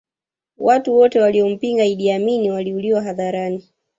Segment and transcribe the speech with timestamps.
[0.57, 3.69] watu wote waliompinga iddi amini waliuliwa hadharani